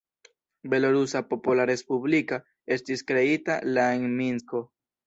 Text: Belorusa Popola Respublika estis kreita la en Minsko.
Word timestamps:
Belorusa 0.73 1.21
Popola 1.33 1.67
Respublika 1.71 2.41
estis 2.79 3.07
kreita 3.13 3.63
la 3.79 3.89
en 4.01 4.15
Minsko. 4.21 4.69